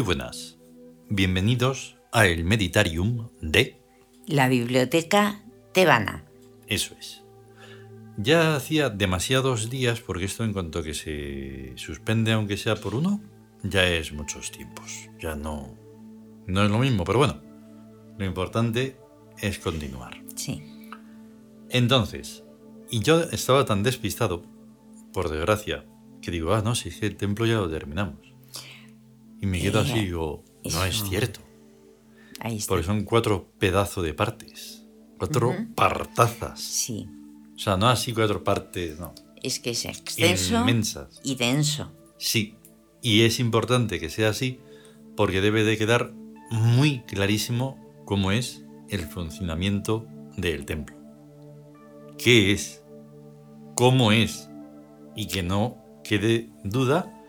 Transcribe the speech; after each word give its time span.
Muy 0.00 0.06
buenas. 0.06 0.56
Bienvenidos 1.10 1.98
a 2.10 2.26
el 2.26 2.42
Meditarium 2.42 3.28
de... 3.42 3.82
La 4.26 4.48
biblioteca 4.48 5.44
tebana. 5.74 6.24
Eso 6.66 6.94
es. 6.98 7.22
Ya 8.16 8.56
hacía 8.56 8.88
demasiados 8.88 9.68
días, 9.68 10.00
porque 10.00 10.24
esto 10.24 10.42
en 10.42 10.54
cuanto 10.54 10.82
que 10.82 10.94
se 10.94 11.74
suspende, 11.76 12.32
aunque 12.32 12.56
sea 12.56 12.76
por 12.76 12.94
uno, 12.94 13.20
ya 13.62 13.86
es 13.86 14.14
muchos 14.14 14.50
tiempos. 14.50 15.10
Ya 15.20 15.36
no, 15.36 15.76
no 16.46 16.64
es 16.64 16.70
lo 16.70 16.78
mismo, 16.78 17.04
pero 17.04 17.18
bueno, 17.18 17.42
lo 18.16 18.24
importante 18.24 18.96
es 19.38 19.58
continuar. 19.58 20.22
Sí. 20.34 20.62
Entonces, 21.68 22.42
y 22.90 23.00
yo 23.00 23.20
estaba 23.24 23.66
tan 23.66 23.82
despistado, 23.82 24.44
por 25.12 25.28
desgracia, 25.28 25.84
que 26.22 26.30
digo, 26.30 26.54
ah, 26.54 26.62
no, 26.62 26.74
si 26.74 26.88
es 26.88 26.96
que 26.96 27.06
el 27.06 27.16
templo 27.16 27.44
ya 27.44 27.56
lo 27.56 27.68
terminamos. 27.68 28.29
Y 29.40 29.46
me 29.46 29.60
quedo 29.60 29.80
así, 29.80 29.92
Eh, 29.92 30.02
digo, 30.02 30.44
no 30.70 30.84
es 30.84 31.02
cierto. 31.08 31.40
Ahí 32.40 32.56
está. 32.56 32.68
Porque 32.68 32.86
son 32.86 33.04
cuatro 33.04 33.50
pedazos 33.58 34.04
de 34.04 34.14
partes. 34.14 34.86
Cuatro 35.18 35.54
partazas. 35.74 36.60
Sí. 36.60 37.06
O 37.54 37.58
sea, 37.58 37.76
no 37.76 37.88
así 37.88 38.12
cuatro 38.12 38.42
partes, 38.42 38.98
no. 38.98 39.14
Es 39.42 39.58
que 39.58 39.70
es 39.70 39.84
extenso 39.84 40.60
Inmensas. 40.60 41.20
y 41.24 41.34
denso. 41.34 41.92
Sí. 42.18 42.54
Y 43.02 43.22
es 43.22 43.40
importante 43.40 43.98
que 44.00 44.10
sea 44.10 44.30
así 44.30 44.60
porque 45.16 45.40
debe 45.40 45.64
de 45.64 45.76
quedar 45.78 46.12
muy 46.50 47.00
clarísimo 47.02 47.78
cómo 48.06 48.32
es 48.32 48.64
el 48.88 49.00
funcionamiento 49.06 50.06
del 50.36 50.64
templo. 50.66 50.96
¿Qué 52.18 52.52
es? 52.52 52.82
¿Cómo 53.76 54.12
es? 54.12 54.48
Y 55.16 55.26
que 55.28 55.42
no 55.42 55.78
quede 56.04 56.50
duda 56.64 57.19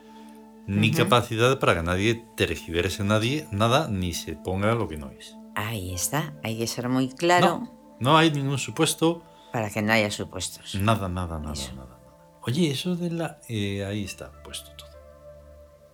ni 0.80 0.92
capacidad 0.92 1.60
para 1.60 1.76
que 1.76 1.84
nadie 1.84 2.26
tergiverse 2.36 3.04
nadie, 3.04 3.48
nada 3.52 3.88
ni 3.88 4.14
se 4.14 4.34
ponga 4.36 4.74
lo 4.76 4.88
que 4.88 4.98
no 4.98 5.10
es. 5.12 5.36
Ahí 5.56 5.94
está. 5.94 6.34
Hay 6.44 6.58
que 6.58 6.68
ser 6.68 6.88
muy 6.90 7.10
claro 7.10 7.48
No, 7.60 7.98
no 8.00 8.18
hay 8.18 8.32
ningún 8.32 8.58
supuesto, 8.58 9.24
para 9.52 9.70
que 9.70 9.82
no 9.82 9.92
haya 9.92 10.10
supuestos. 10.12 10.76
nada, 10.76 11.10
nada, 11.10 11.40
nada, 11.40 11.54
Eso. 11.54 11.74
nada, 11.76 11.88
nada. 11.90 12.00
Oye, 12.44 12.72
eso 12.72 12.96
de 12.96 13.12
la... 13.12 13.40
eh, 13.50 13.84
ahí 13.86 14.04
está, 14.04 14.32
puesto 14.44 14.72
todo. 14.78 14.90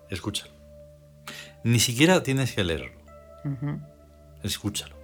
Escúchalo. 0.09 0.53
Ni 1.63 1.79
siquiera 1.79 2.23
tienes 2.23 2.53
que 2.53 2.63
leerlo, 2.63 2.91
escúchalo. 4.43 4.95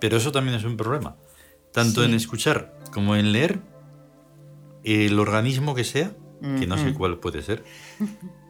Pero 0.00 0.16
eso 0.16 0.32
también 0.32 0.56
es 0.56 0.64
un 0.64 0.76
problema. 0.76 1.16
Tanto 1.72 2.02
en 2.02 2.14
escuchar 2.14 2.74
como 2.92 3.14
en 3.16 3.32
leer, 3.32 3.60
el 4.84 5.18
organismo 5.18 5.74
que 5.74 5.84
sea, 5.84 6.12
que 6.58 6.66
no 6.66 6.78
sé 6.78 6.94
cuál 6.94 7.18
puede 7.18 7.42
ser, 7.42 7.62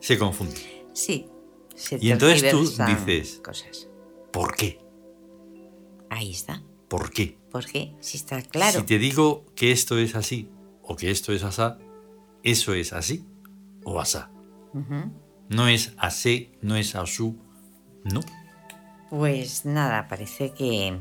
se 0.00 0.18
confunde. 0.18 0.86
Sí. 0.92 1.26
Se 1.74 1.98
Y 2.00 2.10
entonces 2.10 2.50
tú 2.50 2.60
dices- 2.64 3.40
Cosas. 3.44 3.88
¿Por 4.32 4.54
qué? 4.56 4.80
Ahí 6.10 6.30
está. 6.32 6.62
¿Por 6.88 7.10
qué? 7.10 7.38
Porque 7.50 7.94
si 8.00 8.16
está 8.16 8.42
claro. 8.42 8.80
Si 8.80 8.86
te 8.86 8.98
digo 8.98 9.44
que 9.54 9.72
esto 9.72 9.98
es 9.98 10.14
así 10.14 10.50
o 10.82 10.96
que 10.96 11.10
esto 11.10 11.32
es 11.32 11.42
asá, 11.44 11.78
eso 12.42 12.72
es 12.74 12.92
así 12.92 13.24
o 13.84 14.00
asá. 14.00 14.30
No 15.48 15.68
es 15.68 15.94
así, 15.98 16.52
no 16.62 16.76
es 16.76 16.94
asú, 16.94 17.36
no. 18.04 18.20
Pues 19.10 19.64
nada, 19.64 20.08
parece 20.08 20.52
que, 20.52 20.98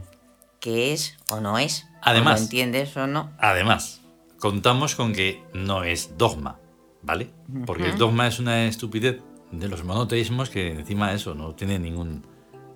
que 0.59 0.93
es 0.93 1.17
o 1.29 1.39
no 1.41 1.57
es. 1.57 1.83
O 1.83 1.99
Además- 2.03 2.39
lo 2.39 2.43
entiendes 2.45 2.95
o 2.97 3.07
no. 3.07 3.31
Además, 3.39 4.01
contamos 4.39 4.95
con 4.95 5.13
que 5.13 5.43
no 5.53 5.83
es 5.83 6.17
dogma, 6.17 6.59
¿vale? 7.07 7.31
Porque 7.65 7.83
el 7.83 7.89
Ujú. 7.91 7.99
dogma 7.99 8.27
es 8.27 8.37
una 8.39 8.65
estupidez 8.67 9.21
de 9.51 9.67
los 9.69 9.83
monoteísmos 9.83 10.49
que 10.49 10.71
encima 10.71 11.13
eso 11.13 11.33
no 11.33 11.55
tiene 11.55 11.79
ningún 11.79 12.27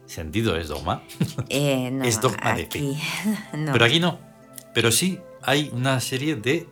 sentido, 0.05 0.55
es 0.55 0.69
dogma. 0.69 1.03
Eh, 1.49 1.91
no, 1.91 2.03
Es 2.05 2.19
dogma 2.21 2.53
de 2.55 2.63
fe. 2.65 2.65
aquí, 2.65 2.97
no. 3.57 3.73
Pero 3.73 3.85
aquí 3.85 3.99
no. 3.99 4.19
Pero 4.73 4.91
sí 4.91 5.19
hay 5.43 5.69
una 5.73 5.99
serie 5.99 6.35
de 6.35 6.67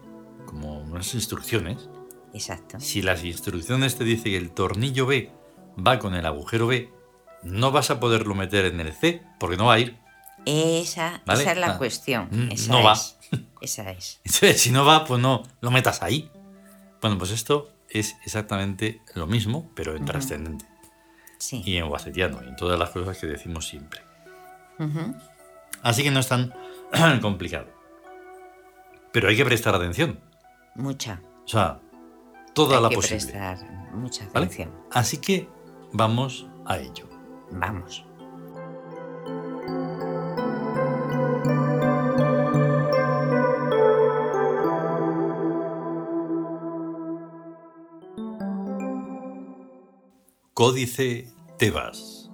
como 0.46 0.80
unas 0.80 1.14
instrucciones. 1.14 1.90
Exacto. 2.34 2.80
Si 2.80 3.02
las 3.02 3.24
instrucciones 3.24 3.98
te 3.98 4.04
dicen 4.06 4.24
que 4.32 4.38
el 4.38 4.52
tornillo 4.52 5.06
B 5.06 5.32
va 5.86 6.00
con 6.00 6.16
el 6.16 6.26
agujero 6.26 6.68
B, 6.68 6.90
no 7.44 7.72
vas 7.72 7.90
a 7.92 8.00
poderlo 8.00 8.36
meter 8.36 8.66
en 8.66 8.80
el 8.80 8.94
C 8.94 9.22
porque 9.40 9.58
no 9.58 9.66
va 9.66 9.74
a 9.76 9.80
ir. 9.80 9.98
Esa, 10.46 11.22
¿Vale? 11.26 11.42
esa 11.42 11.52
es 11.52 11.58
la 11.58 11.74
Ah, 11.74 11.78
cuestión. 11.78 12.30
mm, 12.32 12.52
Esa 12.54 12.72
no 12.72 12.84
va. 12.84 12.94
es. 12.94 13.18
Esa 13.62 13.92
es. 13.92 14.22
Entonces, 14.24 14.62
si 14.62 14.72
no 14.72 14.86
va, 14.86 15.04
pues 15.04 15.22
no 15.22 15.44
lo 15.60 15.70
metas 15.72 16.02
ahí. 16.02 16.32
Bueno, 17.02 17.18
pues 17.18 17.32
esto 17.32 17.70
es 17.90 18.18
exactamente 18.26 19.02
lo 19.16 19.26
mismo, 19.28 19.70
pero 19.76 19.96
en 19.96 20.06
trascendente. 20.06 20.66
Sí. 21.38 21.62
Y 21.66 21.78
en 21.78 21.88
guacetiano, 21.88 22.44
y 22.44 22.48
en 22.50 22.56
todas 22.56 22.78
las 22.78 22.90
cosas 22.90 23.18
que 23.18 23.28
decimos 23.28 23.68
siempre. 23.68 24.02
Así 25.82 26.04
que 26.04 26.12
no 26.12 26.20
es 26.20 26.28
tan 26.28 26.54
complicado. 27.22 27.68
Pero 29.12 29.30
hay 29.30 29.36
que 29.38 29.46
prestar 29.46 29.74
atención. 29.76 30.20
Mucha. 30.76 31.22
O 31.46 31.48
sea, 31.48 31.80
toda 32.54 32.78
Hay 32.78 32.84
la 32.84 32.90
que 32.90 32.96
posible. 32.96 33.18
prestar 33.32 33.92
mucha 33.94 34.26
¿vale? 34.34 34.46
atención. 34.46 34.72
Así 34.92 35.18
que 35.18 35.50
vamos 35.94 36.48
a 36.66 36.78
ello. 36.78 37.10
Vamos. 37.52 38.06
Códice 50.60 51.26
Tebas. 51.58 52.30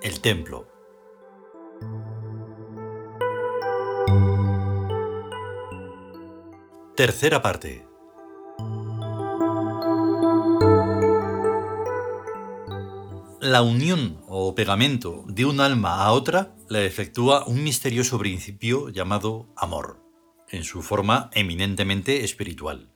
El 0.00 0.20
templo. 0.20 0.68
Tercera 6.94 7.42
parte. 7.42 7.84
La 13.40 13.62
unión 13.62 14.22
o 14.28 14.54
pegamento 14.54 15.24
de 15.26 15.46
un 15.46 15.58
alma 15.58 16.04
a 16.04 16.12
otra 16.12 16.54
la 16.68 16.82
efectúa 16.84 17.44
un 17.48 17.64
misterioso 17.64 18.20
principio 18.20 18.90
llamado 18.90 19.52
amor, 19.56 20.00
en 20.48 20.62
su 20.62 20.80
forma 20.80 21.28
eminentemente 21.32 22.22
espiritual. 22.22 22.93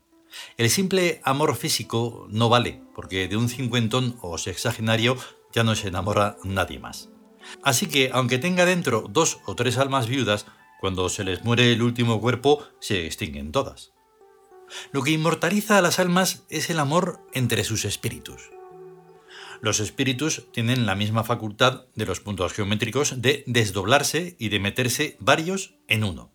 El 0.57 0.71
simple 0.71 1.21
amor 1.25 1.57
físico 1.57 2.27
no 2.31 2.49
vale, 2.49 2.83
porque 2.95 3.29
de 3.29 3.37
un 3.37 3.49
cincuentón 3.49 4.17
o 4.21 4.39
sexagenario 4.39 5.17
ya 5.53 5.65
no 5.65 5.75
se 5.75 5.89
enamora 5.89 6.37
nadie 6.45 6.79
más. 6.79 7.11
Así 7.63 7.87
que, 7.87 8.11
aunque 8.13 8.39
tenga 8.39 8.67
dentro 8.67 9.07
dos 9.09 9.39
o 9.47 9.55
tres 9.55 9.79
almas 9.79 10.07
viudas, 10.07 10.47
cuando 10.81 11.09
se 11.09 11.25
les 11.25 11.45
muere 11.45 11.73
el 11.73 11.83
último 11.83 12.21
cuerpo, 12.21 12.63
se 12.81 13.07
extinguen 13.07 13.53
todas. 13.53 13.93
Lo 14.93 15.03
que 15.03 15.13
inmortaliza 15.13 15.79
a 15.79 15.83
las 15.83 15.99
almas 15.99 16.45
es 16.51 16.71
el 16.71 16.79
amor 16.79 17.21
entre 17.33 17.65
sus 17.65 17.85
espíritus. 17.85 18.51
Los 19.61 19.81
espíritus 19.81 20.45
tienen 20.53 20.87
la 20.87 20.95
misma 20.95 21.25
facultad 21.25 21.87
de 21.95 22.07
los 22.07 22.21
puntos 22.21 22.53
geométricos 22.53 23.21
de 23.21 23.43
desdoblarse 23.47 24.37
y 24.39 24.51
de 24.51 24.61
meterse 24.61 25.17
varios 25.19 25.75
en 25.89 26.05
uno. 26.05 26.31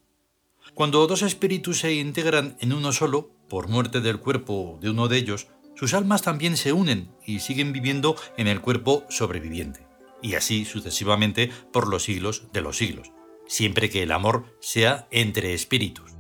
Cuando 0.74 1.06
dos 1.07 1.22
espíritus 1.22 1.80
se 1.80 1.94
integran 1.94 2.57
en 2.60 2.74
uno 2.74 2.92
solo, 2.92 3.31
por 3.54 3.68
muerte 3.68 4.02
del 4.02 4.18
cuerpo 4.18 4.80
de 4.82 4.90
uno 4.90 5.08
de 5.08 5.16
ellos, 5.18 5.46
sus 5.76 5.94
almas 5.94 6.24
también 6.24 6.58
se 6.58 6.74
unen 6.74 7.12
y 7.24 7.40
siguen 7.40 7.72
viviendo 7.72 8.16
en 8.36 8.48
el 8.48 8.62
cuerpo 8.62 9.06
sobreviviente, 9.12 9.86
y 10.24 10.34
así 10.34 10.66
sucesivamente 10.66 11.52
por 11.72 11.88
los 11.88 12.02
siglos 12.02 12.48
de 12.52 12.62
los 12.62 12.78
siglos, 12.78 13.12
siempre 13.46 13.92
que 13.92 14.02
el 14.02 14.12
amor 14.12 14.58
sea 14.60 15.08
entre 15.12 15.54
espíritus. 15.54 16.14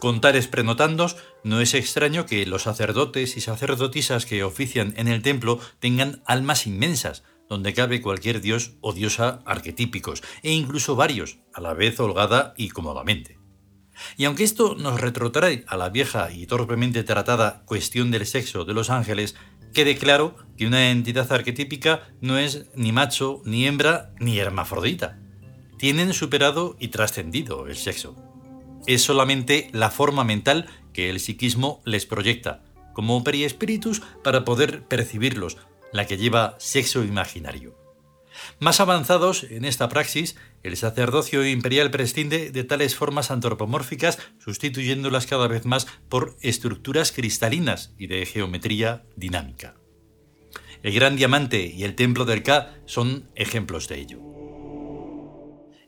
Con 0.00 0.20
tales 0.20 0.48
prenotandos, 0.48 1.16
no 1.44 1.60
es 1.60 1.74
extraño 1.74 2.26
que 2.26 2.44
los 2.46 2.62
sacerdotes 2.62 3.36
y 3.36 3.40
sacerdotisas 3.40 4.26
que 4.26 4.42
ofician 4.42 4.92
en 4.96 5.06
el 5.06 5.22
templo 5.22 5.60
tengan 5.78 6.20
almas 6.26 6.66
inmensas, 6.66 7.22
donde 7.48 7.74
cabe 7.74 8.02
cualquier 8.02 8.40
dios 8.40 8.72
o 8.80 8.92
diosa 8.92 9.40
arquetípicos, 9.46 10.24
e 10.42 10.50
incluso 10.50 10.96
varios, 10.96 11.38
a 11.54 11.60
la 11.60 11.74
vez 11.74 12.00
holgada 12.00 12.54
y 12.56 12.70
cómodamente. 12.70 13.39
Y 14.16 14.24
aunque 14.24 14.44
esto 14.44 14.74
nos 14.74 15.00
retrotrae 15.00 15.64
a 15.66 15.76
la 15.76 15.88
vieja 15.88 16.30
y 16.30 16.46
torpemente 16.46 17.04
tratada 17.04 17.62
cuestión 17.66 18.10
del 18.10 18.26
sexo 18.26 18.64
de 18.64 18.74
los 18.74 18.90
ángeles, 18.90 19.36
quede 19.72 19.96
claro 19.96 20.36
que 20.56 20.66
una 20.66 20.90
entidad 20.90 21.30
arquetípica 21.32 22.08
no 22.20 22.38
es 22.38 22.66
ni 22.74 22.92
macho, 22.92 23.42
ni 23.44 23.66
hembra, 23.66 24.12
ni 24.18 24.38
hermafrodita. 24.38 25.18
Tienen 25.78 26.12
superado 26.12 26.76
y 26.78 26.88
trascendido 26.88 27.66
el 27.66 27.76
sexo. 27.76 28.16
Es 28.86 29.02
solamente 29.02 29.70
la 29.72 29.90
forma 29.90 30.24
mental 30.24 30.66
que 30.92 31.10
el 31.10 31.20
psiquismo 31.20 31.80
les 31.84 32.06
proyecta, 32.06 32.62
como 32.92 33.24
periespíritus 33.24 34.02
para 34.22 34.44
poder 34.44 34.82
percibirlos, 34.84 35.56
la 35.92 36.06
que 36.06 36.16
lleva 36.16 36.56
sexo 36.58 37.04
imaginario. 37.04 37.79
Más 38.60 38.78
avanzados 38.78 39.44
en 39.44 39.64
esta 39.64 39.88
praxis, 39.88 40.36
el 40.62 40.76
sacerdocio 40.76 41.46
imperial 41.46 41.90
prescinde 41.90 42.50
de 42.50 42.62
tales 42.62 42.94
formas 42.94 43.30
antropomórficas, 43.30 44.18
sustituyéndolas 44.38 45.26
cada 45.26 45.48
vez 45.48 45.64
más 45.64 45.86
por 46.10 46.36
estructuras 46.42 47.10
cristalinas 47.10 47.94
y 47.96 48.06
de 48.06 48.26
geometría 48.26 49.02
dinámica. 49.16 49.76
El 50.82 50.94
gran 50.94 51.16
diamante 51.16 51.72
y 51.74 51.84
el 51.84 51.94
templo 51.94 52.26
del 52.26 52.42
Ka 52.42 52.74
son 52.84 53.30
ejemplos 53.34 53.88
de 53.88 53.98
ello. 53.98 54.18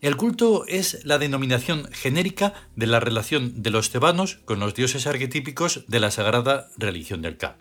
El 0.01 0.17
culto 0.17 0.65
es 0.67 1.05
la 1.05 1.19
denominación 1.19 1.91
genérica 1.93 2.55
de 2.75 2.87
la 2.87 3.01
relación 3.01 3.63
de 3.63 3.69
los 3.69 3.91
tebanos 3.91 4.37
con 4.47 4.61
los 4.61 4.75
dioses 4.75 5.07
arquetípicos 5.07 5.85
de 5.89 6.01
la 6.01 6.11
sagrada 6.11 6.71
religión 6.79 7.21
del 7.21 7.37
Ka. 7.37 7.59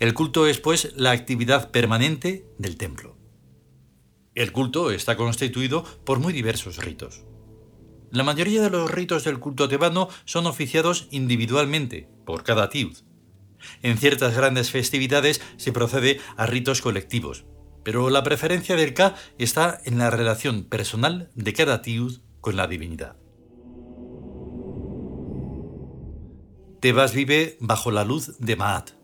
El 0.00 0.14
culto 0.14 0.46
es, 0.46 0.58
pues, 0.58 0.94
la 0.96 1.10
actividad 1.10 1.70
permanente 1.70 2.46
del 2.56 2.78
templo. 2.78 3.21
El 4.34 4.52
culto 4.52 4.90
está 4.90 5.16
constituido 5.16 5.84
por 6.04 6.18
muy 6.18 6.32
diversos 6.32 6.78
ritos. 6.78 7.24
La 8.10 8.24
mayoría 8.24 8.62
de 8.62 8.70
los 8.70 8.90
ritos 8.90 9.24
del 9.24 9.38
culto 9.38 9.68
tebano 9.68 10.08
son 10.24 10.46
oficiados 10.46 11.08
individualmente, 11.10 12.08
por 12.24 12.42
cada 12.42 12.70
tiud. 12.70 12.96
En 13.82 13.98
ciertas 13.98 14.34
grandes 14.34 14.70
festividades 14.70 15.42
se 15.56 15.72
procede 15.72 16.18
a 16.36 16.46
ritos 16.46 16.80
colectivos, 16.80 17.44
pero 17.84 18.08
la 18.10 18.22
preferencia 18.22 18.74
del 18.74 18.94
Ka 18.94 19.16
está 19.38 19.80
en 19.84 19.98
la 19.98 20.10
relación 20.10 20.64
personal 20.64 21.30
de 21.34 21.52
cada 21.52 21.82
tiud 21.82 22.20
con 22.40 22.56
la 22.56 22.66
divinidad. 22.66 23.16
Tebas 26.80 27.14
vive 27.14 27.56
bajo 27.60 27.90
la 27.90 28.04
luz 28.04 28.38
de 28.38 28.56
Maat. 28.56 29.01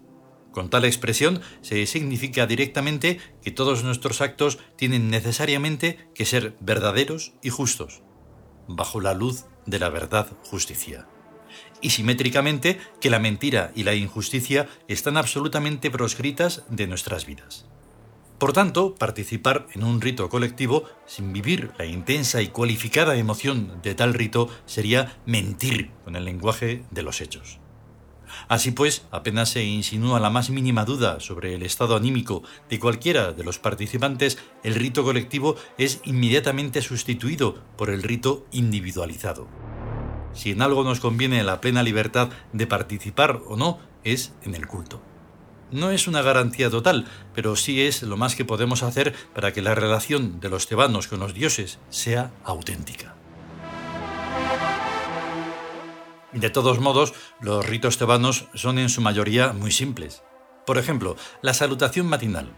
Con 0.59 0.71
tal 0.71 0.85
expresión 0.85 1.41
se 1.63 1.87
significa 1.87 2.45
directamente 2.49 3.21
que 3.45 3.53
todos 3.53 3.85
nuestros 3.85 4.21
actos 4.21 4.59
tienen 4.75 5.09
necesariamente 5.09 6.09
que 6.17 6.25
ser 6.25 6.57
verdaderos 6.59 7.33
y 7.45 7.51
justos, 7.51 8.03
bajo 8.67 9.01
la 9.01 9.15
luz 9.15 9.45
de 9.67 9.79
la 9.79 9.89
verdad 9.89 10.27
justicia. 10.43 11.07
Y 11.81 11.91
simétricamente 11.91 12.81
que 13.01 13.09
la 13.09 13.21
mentira 13.21 13.71
y 13.77 13.85
la 13.85 13.95
injusticia 13.95 14.69
están 14.89 15.17
absolutamente 15.17 15.93
proscritas 15.93 16.65
de 16.69 16.89
nuestras 16.89 17.25
vidas. 17.25 17.67
Por 18.39 18.53
tanto, 18.53 18.97
participar 18.97 19.69
en 19.75 19.85
un 19.85 20.01
rito 20.01 20.29
colectivo 20.29 20.87
sin 21.07 21.33
vivir 21.33 21.71
la 21.79 21.85
intensa 21.85 22.43
y 22.43 22.49
cualificada 22.49 23.15
emoción 23.15 23.81
de 23.81 23.95
tal 23.95 24.13
rito 24.13 24.49
sería 24.67 25.21
mentir 25.25 25.93
con 26.03 26.17
el 26.17 26.25
lenguaje 26.25 26.83
de 26.91 27.05
los 27.05 27.21
hechos. 27.21 27.61
Así 28.49 28.71
pues, 28.71 29.07
apenas 29.11 29.51
se 29.51 29.65
insinúa 29.65 30.21
la 30.21 30.31
más 30.31 30.51
mínima 30.51 30.85
duda 30.85 31.21
sobre 31.21 31.55
el 31.55 31.63
estado 31.63 31.97
anímico 31.97 32.43
de 32.69 32.79
cualquiera 32.79 33.33
de 33.33 33.45
los 33.45 33.59
participantes, 33.59 34.39
el 34.63 34.75
rito 34.75 35.05
colectivo 35.05 35.57
es 35.77 36.01
inmediatamente 36.05 36.83
sustituido 36.83 37.63
por 37.77 37.91
el 37.91 38.03
rito 38.03 38.47
individualizado. 38.53 39.49
Si 40.33 40.51
en 40.51 40.63
algo 40.63 40.85
nos 40.85 41.01
conviene 41.01 41.43
la 41.43 41.61
plena 41.61 41.83
libertad 41.83 42.31
de 42.53 42.67
participar 42.67 43.41
o 43.47 43.57
no, 43.57 43.79
es 44.05 44.35
en 44.43 44.55
el 44.55 44.67
culto. 44.67 45.03
No 45.71 45.91
es 45.91 46.09
una 46.09 46.23
garantía 46.23 46.71
total, 46.71 47.07
pero 47.35 47.55
sí 47.57 47.83
es 47.83 48.03
lo 48.03 48.17
más 48.17 48.35
que 48.35 48.45
podemos 48.45 48.83
hacer 48.83 49.15
para 49.35 49.53
que 49.53 49.63
la 49.63 49.75
relación 49.75 50.41
de 50.41 50.49
los 50.49 50.67
tebanos 50.67 51.09
con 51.09 51.21
los 51.21 51.35
dioses 51.35 51.79
sea 51.91 52.33
auténtica. 52.45 53.18
De 56.33 56.51
todos 56.51 56.79
modos, 56.81 57.15
los 57.41 57.67
ritos 57.67 57.99
tebanos 57.99 58.47
son 58.55 58.79
en 58.79 58.89
su 58.89 59.01
mayoría 59.01 59.53
muy 59.53 59.71
simples. 59.73 60.23
Por 60.67 60.79
ejemplo, 60.79 61.17
la 61.43 61.55
salutación 61.55 62.07
matinal. 62.07 62.53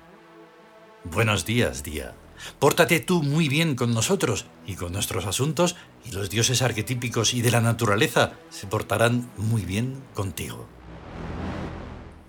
Buenos 1.05 1.45
días, 1.45 1.83
día. 1.83 2.15
Pórtate 2.59 3.01
tú 3.01 3.23
muy 3.23 3.49
bien 3.49 3.77
con 3.77 3.95
nosotros 3.95 4.47
y 4.67 4.75
con 4.75 4.93
nuestros 4.93 5.27
asuntos, 5.27 5.77
y 6.05 6.13
los 6.13 6.31
dioses 6.31 6.63
arquetípicos 6.63 7.35
y 7.35 7.43
de 7.43 7.51
la 7.51 7.61
naturaleza 7.61 8.33
se 8.49 8.67
portarán 8.67 9.31
muy 9.37 9.65
bien 9.65 10.03
contigo 10.15 10.67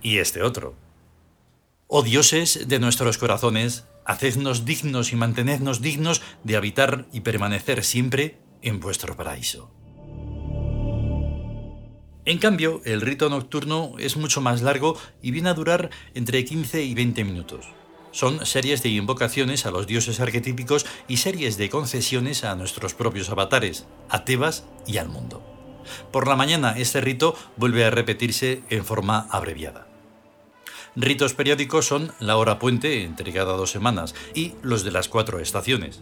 y 0.02 0.18
este 0.18 0.44
otro. 0.44 0.76
Oh 1.88 2.04
dioses 2.04 2.68
de 2.68 2.80
nuestros 2.80 3.18
corazones, 3.18 3.86
hacednos 4.06 4.66
dignos 4.66 5.12
y 5.12 5.16
mantenednos 5.16 5.82
dignos 5.82 6.22
de 6.44 6.56
habitar 6.56 7.06
y 7.12 7.22
permanecer 7.22 7.84
siempre 7.84 8.40
en 8.62 8.80
vuestro 8.80 9.16
paraíso. 9.16 9.70
En 12.24 12.38
cambio, 12.38 12.82
el 12.86 13.02
rito 13.02 13.30
nocturno 13.30 13.94
es 13.98 14.16
mucho 14.16 14.42
más 14.42 14.62
largo 14.62 14.96
y 15.24 15.32
viene 15.32 15.50
a 15.50 15.56
durar 15.56 15.90
entre 16.14 16.46
15 16.46 16.84
y 16.84 16.94
20 16.94 17.24
minutos. 17.24 17.66
Son 18.12 18.46
series 18.46 18.84
de 18.84 18.90
invocaciones 18.90 19.66
a 19.66 19.72
los 19.72 19.88
dioses 19.88 20.20
arquetípicos 20.20 20.86
y 21.08 21.18
series 21.18 21.58
de 21.58 21.70
concesiones 21.70 22.44
a 22.44 22.56
nuestros 22.56 22.94
propios 22.94 23.30
avatares, 23.30 23.88
a 24.10 24.24
Tebas 24.24 24.66
y 24.86 24.98
al 24.98 25.10
mundo. 25.10 25.42
Por 26.12 26.28
la 26.28 26.36
mañana 26.36 26.76
este 26.78 27.02
rito 27.02 27.36
vuelve 27.58 27.86
a 27.86 27.90
repetirse 27.90 28.62
en 28.70 28.86
forma 28.86 29.28
abreviada. 29.32 29.88
Ritos 30.96 31.34
periódicos 31.34 31.88
son 31.88 32.12
la 32.20 32.38
hora 32.38 32.60
puente 32.60 33.04
entre 33.04 33.34
cada 33.34 33.54
dos 33.54 33.72
semanas 33.72 34.14
y 34.36 34.54
los 34.62 34.84
de 34.84 34.92
las 34.92 35.08
cuatro 35.08 35.40
estaciones. 35.40 36.02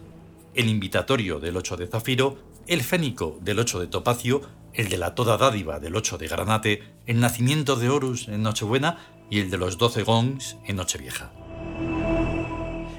El 0.54 0.68
invitatorio 0.68 1.38
del 1.38 1.56
8 1.56 1.76
de 1.76 1.86
Zafiro, 1.86 2.36
el 2.70 2.84
fénico 2.84 3.36
del 3.42 3.58
8 3.58 3.80
de 3.80 3.86
Topacio, 3.88 4.42
el 4.72 4.88
de 4.88 4.96
la 4.96 5.16
toda 5.16 5.36
dádiva 5.36 5.80
del 5.80 5.96
8 5.96 6.18
de 6.18 6.28
Granate, 6.28 6.82
el 7.04 7.18
nacimiento 7.18 7.74
de 7.74 7.88
Horus 7.88 8.28
en 8.28 8.44
Nochebuena 8.44 8.96
y 9.28 9.40
el 9.40 9.50
de 9.50 9.58
los 9.58 9.76
12 9.76 10.04
gongs 10.04 10.56
en 10.64 10.76
Nochevieja. 10.76 11.32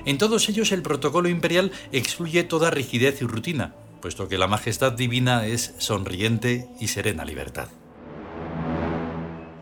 En 0.03 0.17
todos 0.17 0.49
ellos 0.49 0.73
el 0.73 0.81
protocolo 0.81 1.29
imperial 1.29 1.71
excluye 1.93 2.43
toda 2.43 2.69
rigidez 2.69 3.21
y 3.21 3.25
rutina, 3.25 3.73
puesto 4.01 4.27
que 4.27 4.37
la 4.37 4.47
majestad 4.47 4.91
divina 4.91 5.47
es 5.47 5.73
sonriente 5.77 6.67
y 6.81 6.89
serena 6.89 7.23
libertad. 7.23 7.69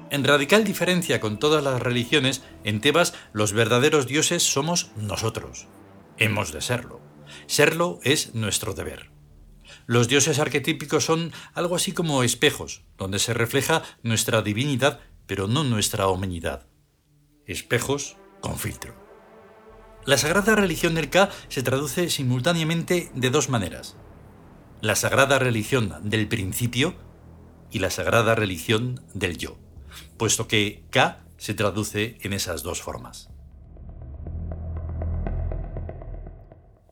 En 0.09 0.23
radical 0.23 0.63
diferencia 0.63 1.19
con 1.19 1.37
todas 1.37 1.63
las 1.63 1.83
religiones, 1.83 2.41
en 2.63 2.81
Tebas 2.81 3.13
los 3.31 3.53
verdaderos 3.53 4.07
dioses 4.07 4.41
somos 4.41 4.89
nosotros. 4.97 5.67
Hemos 6.17 6.51
de 6.51 6.61
serlo. 6.61 6.99
Serlo 7.45 7.99
es 8.01 8.33
nuestro 8.33 8.73
deber. 8.73 9.18
Los 9.89 10.07
dioses 10.07 10.37
arquetípicos 10.37 11.03
son 11.03 11.33
algo 11.55 11.75
así 11.75 11.93
como 11.93 12.21
espejos, 12.21 12.83
donde 12.95 13.17
se 13.17 13.33
refleja 13.33 13.81
nuestra 14.03 14.43
divinidad, 14.43 14.99
pero 15.25 15.47
no 15.47 15.63
nuestra 15.63 16.07
homenidad. 16.09 16.67
Espejos 17.47 18.15
con 18.39 18.59
filtro. 18.59 18.93
La 20.05 20.19
sagrada 20.19 20.53
religión 20.53 20.93
del 20.93 21.09
Ka 21.09 21.31
se 21.47 21.63
traduce 21.63 22.11
simultáneamente 22.11 23.09
de 23.15 23.31
dos 23.31 23.49
maneras. 23.49 23.97
La 24.79 24.95
sagrada 24.95 25.39
religión 25.39 25.95
del 26.03 26.27
principio 26.27 26.93
y 27.71 27.79
la 27.79 27.89
sagrada 27.89 28.35
religión 28.35 29.01
del 29.15 29.39
yo 29.39 29.57
puesto 30.17 30.47
que 30.47 30.83
K 30.91 31.23
se 31.37 31.55
traduce 31.55 32.19
en 32.21 32.33
esas 32.33 32.61
dos 32.61 32.79
formas. 32.79 33.31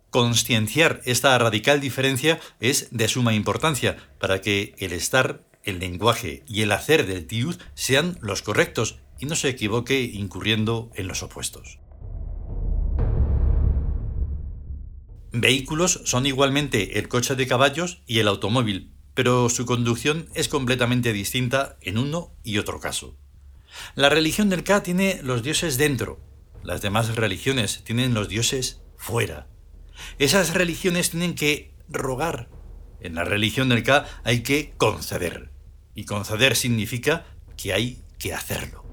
Conscienciar 0.09 1.01
esta 1.05 1.37
radical 1.37 1.81
diferencia 1.81 2.39
es 2.59 2.87
de 2.91 3.07
suma 3.07 3.33
importancia 3.33 3.97
para 4.19 4.41
que 4.41 4.73
el 4.77 4.93
estar, 4.93 5.43
el 5.63 5.79
lenguaje 5.79 6.43
y 6.47 6.61
el 6.61 6.71
hacer 6.71 7.05
del 7.05 7.27
tiud 7.27 7.57
sean 7.75 8.17
los 8.21 8.41
correctos 8.41 8.99
y 9.19 9.25
no 9.25 9.35
se 9.35 9.49
equivoque 9.49 10.01
incurriendo 10.01 10.89
en 10.95 11.07
los 11.07 11.23
opuestos. 11.23 11.79
Vehículos 15.33 16.01
son 16.05 16.25
igualmente 16.25 16.97
el 16.97 17.09
coche 17.09 17.35
de 17.35 17.47
caballos 17.47 18.01
y 18.07 18.19
el 18.19 18.29
automóvil, 18.29 18.93
pero 19.13 19.49
su 19.49 19.65
conducción 19.65 20.29
es 20.35 20.47
completamente 20.47 21.11
distinta 21.11 21.77
en 21.81 21.97
uno 21.97 22.31
y 22.43 22.59
otro 22.59 22.79
caso. 22.79 23.17
La 23.95 24.09
religión 24.09 24.49
del 24.49 24.63
Ka 24.63 24.83
tiene 24.83 25.19
los 25.21 25.43
dioses 25.43 25.77
dentro, 25.77 26.19
las 26.63 26.81
demás 26.81 27.13
religiones 27.15 27.83
tienen 27.83 28.13
los 28.13 28.29
dioses 28.29 28.81
fuera. 28.95 29.47
Esas 30.19 30.53
religiones 30.53 31.11
tienen 31.11 31.35
que 31.35 31.73
rogar. 31.89 32.49
En 32.99 33.15
la 33.15 33.23
religión 33.23 33.69
del 33.69 33.83
Ka 33.83 34.05
hay 34.23 34.43
que 34.43 34.73
conceder. 34.77 35.51
Y 35.93 36.05
conceder 36.05 36.55
significa 36.55 37.25
que 37.55 37.73
hay 37.73 38.03
que 38.19 38.33
hacerlo. 38.33 38.85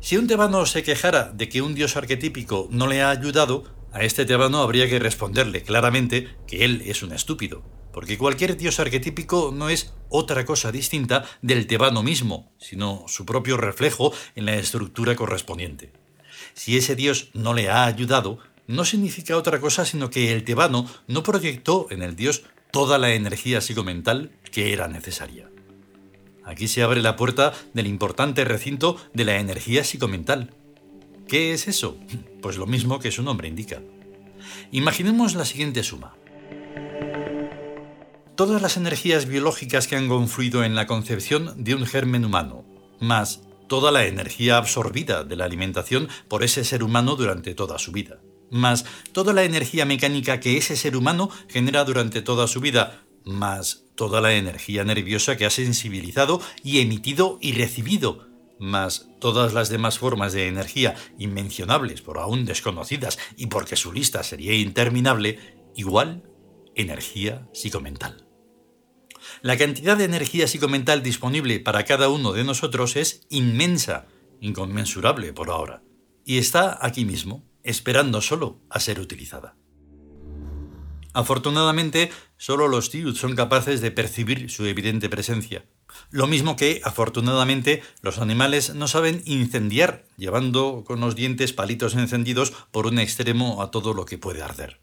Si 0.00 0.16
un 0.16 0.26
tebano 0.26 0.64
se 0.64 0.82
quejara 0.82 1.24
de 1.32 1.48
que 1.48 1.60
un 1.60 1.74
dios 1.74 1.96
arquetípico 1.96 2.68
no 2.70 2.86
le 2.86 3.02
ha 3.02 3.10
ayudado, 3.10 3.64
a 3.92 4.02
este 4.04 4.24
tebano 4.24 4.58
habría 4.62 4.88
que 4.88 4.98
responderle 4.98 5.62
claramente 5.62 6.28
que 6.46 6.64
él 6.64 6.82
es 6.86 7.02
un 7.02 7.12
estúpido, 7.12 7.62
porque 7.92 8.16
cualquier 8.16 8.56
dios 8.56 8.80
arquetípico 8.80 9.52
no 9.52 9.68
es 9.68 9.92
otra 10.08 10.44
cosa 10.44 10.70
distinta 10.70 11.24
del 11.42 11.66
tebano 11.66 12.02
mismo, 12.02 12.52
sino 12.58 13.04
su 13.08 13.26
propio 13.26 13.56
reflejo 13.56 14.12
en 14.34 14.46
la 14.46 14.54
estructura 14.54 15.16
correspondiente. 15.16 15.92
Si 16.54 16.76
ese 16.76 16.96
dios 16.96 17.30
no 17.34 17.54
le 17.54 17.70
ha 17.70 17.84
ayudado, 17.84 18.38
no 18.66 18.84
significa 18.84 19.36
otra 19.36 19.60
cosa 19.60 19.84
sino 19.84 20.10
que 20.10 20.32
el 20.32 20.44
tebano 20.44 20.86
no 21.06 21.22
proyectó 21.22 21.86
en 21.90 22.02
el 22.02 22.14
dios 22.16 22.42
toda 22.70 22.98
la 22.98 23.14
energía 23.14 23.60
psicomental 23.60 24.30
que 24.52 24.72
era 24.72 24.88
necesaria. 24.88 25.50
Aquí 26.44 26.68
se 26.68 26.82
abre 26.82 27.02
la 27.02 27.16
puerta 27.16 27.52
del 27.74 27.86
importante 27.86 28.44
recinto 28.44 28.96
de 29.12 29.24
la 29.24 29.36
energía 29.36 29.84
psicomental. 29.84 30.54
¿Qué 31.26 31.52
es 31.52 31.68
eso? 31.68 31.98
Pues 32.40 32.56
lo 32.56 32.66
mismo 32.66 33.00
que 33.00 33.10
su 33.10 33.24
nombre 33.24 33.48
indica. 33.48 33.82
Imaginemos 34.70 35.34
la 35.34 35.44
siguiente 35.44 35.82
suma. 35.82 36.14
Todas 38.36 38.62
las 38.62 38.76
energías 38.76 39.26
biológicas 39.26 39.88
que 39.88 39.96
han 39.96 40.08
confluido 40.08 40.62
en 40.62 40.76
la 40.76 40.86
concepción 40.86 41.64
de 41.64 41.74
un 41.74 41.84
germen 41.84 42.24
humano, 42.24 42.64
más 43.00 43.40
toda 43.68 43.92
la 43.92 44.06
energía 44.06 44.56
absorbida 44.56 45.24
de 45.24 45.36
la 45.36 45.44
alimentación 45.44 46.08
por 46.26 46.42
ese 46.42 46.64
ser 46.64 46.82
humano 46.82 47.14
durante 47.16 47.54
toda 47.54 47.78
su 47.78 47.92
vida, 47.92 48.20
más 48.50 48.84
toda 49.12 49.32
la 49.32 49.44
energía 49.44 49.84
mecánica 49.84 50.40
que 50.40 50.56
ese 50.56 50.76
ser 50.76 50.96
humano 50.96 51.30
genera 51.48 51.84
durante 51.84 52.22
toda 52.22 52.46
su 52.48 52.60
vida, 52.60 53.04
más 53.24 53.84
toda 53.94 54.20
la 54.20 54.32
energía 54.32 54.84
nerviosa 54.84 55.36
que 55.36 55.46
ha 55.46 55.50
sensibilizado 55.50 56.40
y 56.62 56.80
emitido 56.80 57.38
y 57.40 57.52
recibido, 57.52 58.26
más 58.58 59.08
todas 59.20 59.52
las 59.52 59.68
demás 59.68 59.98
formas 59.98 60.32
de 60.32 60.48
energía 60.48 60.96
inmencionables 61.18 62.02
por 62.02 62.18
aún 62.18 62.44
desconocidas 62.44 63.18
y 63.36 63.46
porque 63.46 63.76
su 63.76 63.92
lista 63.92 64.22
sería 64.22 64.54
interminable, 64.54 65.38
igual 65.76 66.22
energía 66.74 67.48
psicomental. 67.52 68.27
La 69.40 69.56
cantidad 69.56 69.96
de 69.96 70.04
energía 70.04 70.48
psicomental 70.48 71.02
disponible 71.02 71.60
para 71.60 71.84
cada 71.84 72.08
uno 72.08 72.32
de 72.32 72.42
nosotros 72.42 72.96
es 72.96 73.26
inmensa, 73.28 74.06
inconmensurable 74.40 75.32
por 75.32 75.50
ahora, 75.50 75.82
y 76.24 76.38
está 76.38 76.78
aquí 76.80 77.04
mismo, 77.04 77.44
esperando 77.62 78.20
solo 78.20 78.60
a 78.68 78.80
ser 78.80 78.98
utilizada. 78.98 79.56
Afortunadamente, 81.12 82.10
solo 82.36 82.68
los 82.68 82.90
Tiud 82.90 83.16
son 83.16 83.34
capaces 83.34 83.80
de 83.80 83.90
percibir 83.90 84.50
su 84.50 84.66
evidente 84.66 85.08
presencia. 85.08 85.64
Lo 86.10 86.26
mismo 86.26 86.56
que, 86.56 86.80
afortunadamente, 86.84 87.82
los 88.02 88.18
animales 88.18 88.74
no 88.74 88.88
saben 88.88 89.22
incendiar, 89.24 90.04
llevando 90.16 90.84
con 90.86 91.00
los 91.00 91.14
dientes 91.14 91.52
palitos 91.52 91.94
encendidos 91.94 92.52
por 92.70 92.86
un 92.86 92.98
extremo 92.98 93.62
a 93.62 93.70
todo 93.70 93.94
lo 93.94 94.04
que 94.04 94.18
puede 94.18 94.42
arder. 94.42 94.80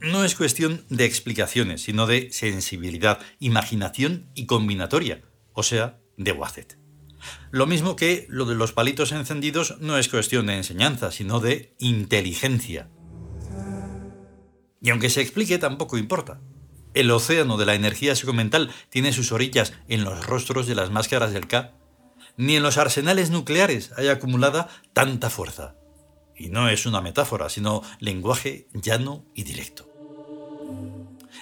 No 0.00 0.24
es 0.24 0.34
cuestión 0.34 0.86
de 0.88 1.04
explicaciones, 1.04 1.82
sino 1.82 2.06
de 2.06 2.32
sensibilidad, 2.32 3.20
imaginación 3.38 4.30
y 4.34 4.46
combinatoria, 4.46 5.22
o 5.52 5.62
sea, 5.62 5.98
de 6.16 6.32
Wacet. 6.32 6.78
Lo 7.50 7.66
mismo 7.66 7.96
que 7.96 8.26
lo 8.30 8.46
de 8.46 8.54
los 8.54 8.72
palitos 8.72 9.12
encendidos 9.12 9.76
no 9.80 9.98
es 9.98 10.08
cuestión 10.08 10.46
de 10.46 10.56
enseñanza, 10.56 11.12
sino 11.12 11.38
de 11.38 11.74
inteligencia. 11.78 12.88
Y 14.80 14.88
aunque 14.88 15.10
se 15.10 15.20
explique, 15.20 15.58
tampoco 15.58 15.98
importa. 15.98 16.40
El 16.94 17.10
océano 17.10 17.58
de 17.58 17.66
la 17.66 17.74
energía 17.74 18.16
psicomental 18.16 18.70
tiene 18.88 19.12
sus 19.12 19.32
orillas 19.32 19.74
en 19.86 20.04
los 20.04 20.24
rostros 20.26 20.66
de 20.66 20.76
las 20.76 20.90
máscaras 20.90 21.34
del 21.34 21.46
K. 21.46 21.74
Ni 22.38 22.56
en 22.56 22.62
los 22.62 22.78
arsenales 22.78 23.28
nucleares 23.28 23.92
hay 23.98 24.08
acumulada 24.08 24.68
tanta 24.94 25.28
fuerza. 25.28 25.76
Y 26.34 26.48
no 26.48 26.70
es 26.70 26.86
una 26.86 27.02
metáfora, 27.02 27.50
sino 27.50 27.82
lenguaje 27.98 28.66
llano 28.72 29.26
y 29.34 29.42
directo. 29.42 29.89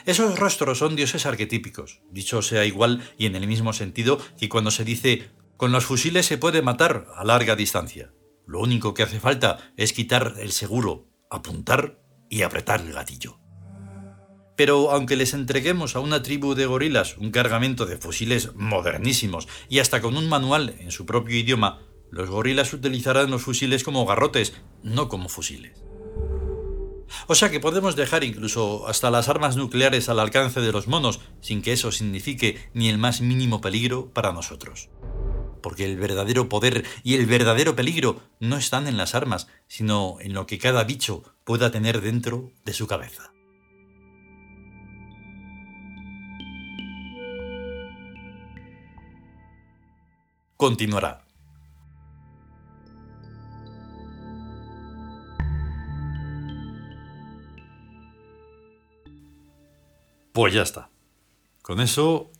Esos 0.06 0.38
rostros 0.38 0.78
son 0.78 0.96
dioses 0.96 1.26
arquetípicos, 1.26 2.00
dicho 2.10 2.40
sea 2.40 2.64
igual 2.64 3.02
y 3.18 3.26
en 3.26 3.36
el 3.36 3.46
mismo 3.46 3.72
sentido 3.72 4.18
que 4.38 4.48
cuando 4.48 4.70
se 4.70 4.84
dice 4.84 5.30
con 5.56 5.72
los 5.72 5.84
fusiles 5.84 6.24
se 6.24 6.38
puede 6.38 6.62
matar 6.62 7.08
a 7.16 7.24
larga 7.24 7.56
distancia. 7.56 8.12
Lo 8.46 8.60
único 8.60 8.94
que 8.94 9.02
hace 9.02 9.20
falta 9.20 9.72
es 9.76 9.92
quitar 9.92 10.36
el 10.38 10.52
seguro, 10.52 11.08
apuntar 11.30 12.00
y 12.30 12.42
apretar 12.42 12.80
el 12.80 12.92
gatillo. 12.92 13.40
Pero 14.56 14.90
aunque 14.90 15.16
les 15.16 15.34
entreguemos 15.34 15.94
a 15.94 16.00
una 16.00 16.22
tribu 16.22 16.54
de 16.54 16.66
gorilas 16.66 17.16
un 17.18 17.30
cargamento 17.30 17.86
de 17.86 17.96
fusiles 17.96 18.54
modernísimos 18.54 19.46
y 19.68 19.80
hasta 19.80 20.00
con 20.00 20.16
un 20.16 20.28
manual 20.28 20.74
en 20.78 20.90
su 20.90 21.06
propio 21.06 21.36
idioma, 21.36 21.80
los 22.10 22.30
gorilas 22.30 22.72
utilizarán 22.72 23.30
los 23.30 23.42
fusiles 23.42 23.84
como 23.84 24.06
garrotes, 24.06 24.54
no 24.82 25.08
como 25.08 25.28
fusiles. 25.28 25.84
O 27.26 27.34
sea 27.34 27.50
que 27.50 27.60
podemos 27.60 27.96
dejar 27.96 28.24
incluso 28.24 28.86
hasta 28.88 29.10
las 29.10 29.28
armas 29.28 29.56
nucleares 29.56 30.08
al 30.08 30.20
alcance 30.20 30.60
de 30.60 30.72
los 30.72 30.88
monos 30.88 31.20
sin 31.40 31.62
que 31.62 31.72
eso 31.72 31.92
signifique 31.92 32.70
ni 32.74 32.88
el 32.88 32.98
más 32.98 33.20
mínimo 33.20 33.60
peligro 33.60 34.10
para 34.12 34.32
nosotros. 34.32 34.90
Porque 35.62 35.84
el 35.84 35.96
verdadero 35.96 36.48
poder 36.48 36.84
y 37.02 37.14
el 37.14 37.26
verdadero 37.26 37.74
peligro 37.74 38.20
no 38.40 38.56
están 38.56 38.86
en 38.86 38.96
las 38.96 39.14
armas, 39.14 39.48
sino 39.66 40.16
en 40.20 40.32
lo 40.32 40.46
que 40.46 40.58
cada 40.58 40.84
bicho 40.84 41.22
pueda 41.44 41.70
tener 41.70 42.00
dentro 42.00 42.52
de 42.64 42.72
su 42.72 42.86
cabeza. 42.86 43.32
Continuará. 50.56 51.27
Pues 60.38 60.54
ya 60.54 60.62
está. 60.62 60.88
Con 61.62 61.80
eso 61.80 62.30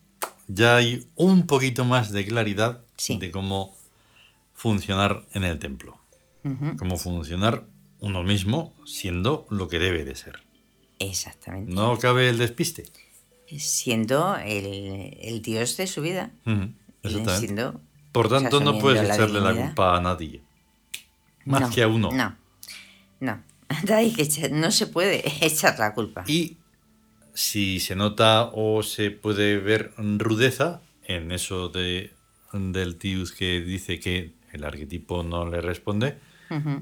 ya 0.46 0.76
hay 0.76 1.08
un 1.16 1.48
poquito 1.48 1.84
más 1.84 2.12
de 2.12 2.24
claridad 2.24 2.84
de 3.08 3.32
cómo 3.32 3.76
funcionar 4.54 5.26
en 5.32 5.42
el 5.42 5.58
templo. 5.58 5.98
Cómo 6.78 6.96
funcionar 6.96 7.64
uno 7.98 8.22
mismo 8.22 8.72
siendo 8.86 9.48
lo 9.50 9.66
que 9.66 9.80
debe 9.80 10.04
de 10.04 10.14
ser. 10.14 10.44
Exactamente. 11.00 11.72
No 11.72 11.98
cabe 11.98 12.28
el 12.28 12.38
despiste. 12.38 12.84
Siendo 13.58 14.36
el, 14.36 15.42
dios 15.42 15.76
de 15.76 15.88
su 15.88 16.00
vida. 16.00 16.30
Exactamente. 17.02 17.80
Por 18.12 18.28
tanto, 18.28 18.60
no 18.60 18.78
puedes 18.78 19.10
echarle 19.10 19.40
la 19.40 19.56
culpa 19.56 19.96
a 19.96 20.00
nadie. 20.00 20.40
Más 21.46 21.74
que 21.74 21.82
a 21.82 21.88
uno. 21.88 22.12
No, 22.12 22.36
no. 23.18 23.42
No 24.52 24.70
se 24.70 24.86
puede 24.86 25.24
echar 25.44 25.80
la 25.80 25.94
culpa. 25.94 26.22
Y 26.28 26.58
si 27.38 27.78
se 27.78 27.94
nota 27.94 28.50
o 28.52 28.82
se 28.82 29.12
puede 29.12 29.58
ver 29.58 29.92
rudeza 29.96 30.82
en 31.04 31.30
eso 31.30 31.68
de, 31.68 32.10
del 32.52 32.96
Tius 32.96 33.30
que 33.30 33.60
dice 33.60 34.00
que 34.00 34.32
el 34.52 34.64
arquetipo 34.64 35.22
no 35.22 35.48
le 35.48 35.60
responde, 35.60 36.18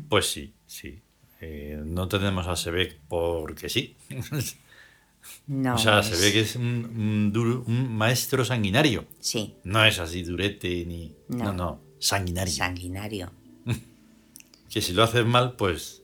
pues 0.09 0.31
sí, 0.31 0.55
sí. 0.67 1.03
Eh, 1.43 1.79
no 1.85 2.09
tenemos 2.09 2.47
a 2.47 2.57
Sebek 2.57 2.99
porque 3.07 3.69
sí. 3.69 3.97
No, 5.47 5.75
o 5.75 5.79
sea, 5.79 6.03
se 6.03 6.17
ve 6.17 6.33
que 6.33 6.41
es 6.41 6.57
un, 6.57 7.35
un, 7.67 7.95
maestro 7.95 8.43
sanguinario. 8.43 9.05
Sí. 9.21 9.57
No 9.63 9.85
es 9.85 9.99
así 9.99 10.23
durete 10.23 10.87
ni... 10.87 11.15
No, 11.29 11.53
no, 11.53 11.81
sanguinario. 11.99 12.55
Sanguinario. 12.55 13.31
que 14.71 14.81
si 14.81 14.95
lo 14.95 15.03
haces 15.03 15.27
mal, 15.27 15.53
pues 15.57 16.03